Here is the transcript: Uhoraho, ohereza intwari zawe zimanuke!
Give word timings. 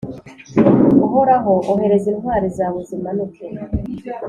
Uhoraho, 1.05 1.53
ohereza 1.71 2.07
intwari 2.13 2.47
zawe 2.57 2.79
zimanuke! 2.87 3.45